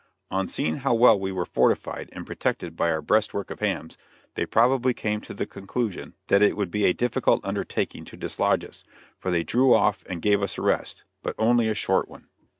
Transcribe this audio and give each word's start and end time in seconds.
On 0.31 0.47
seeing 0.47 0.77
how 0.77 0.95
well 0.95 1.19
we 1.19 1.31
were 1.31 1.45
fortified 1.45 2.09
and 2.11 2.25
protected 2.25 2.75
by 2.75 2.89
our 2.89 3.03
breastwork 3.03 3.51
of 3.51 3.59
hams, 3.59 3.99
they 4.33 4.47
probably 4.47 4.95
came 4.95 5.21
to 5.21 5.33
the 5.35 5.45
conclusion 5.45 6.15
that 6.25 6.41
it 6.41 6.57
would 6.57 6.71
be 6.71 6.85
a 6.85 6.91
difficult 6.93 7.39
undertaking 7.45 8.03
to 8.05 8.17
dislodge 8.17 8.65
us, 8.65 8.83
for 9.19 9.29
they 9.29 9.43
drew 9.43 9.75
off 9.75 10.03
and 10.09 10.23
gave 10.23 10.41
us 10.41 10.57
a 10.57 10.63
rest, 10.63 11.03
but 11.21 11.35
only 11.37 11.67
a 11.67 11.75
short 11.75 12.09
one. 12.09 12.29